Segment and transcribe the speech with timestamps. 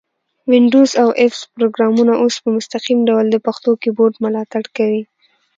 [0.51, 5.03] وینډوز او افس پروګرامونه اوس په مستقیم ډول د پښتو کیبورډ ملاتړ کوي.